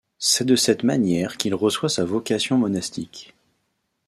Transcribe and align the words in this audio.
C'est 0.17 0.45
de 0.45 0.55
cette 0.55 0.83
manière 0.83 1.37
qu'il 1.37 1.53
reçoit 1.53 1.87
sa 1.87 2.03
vocation 2.05 2.57
monastique. 2.57 3.35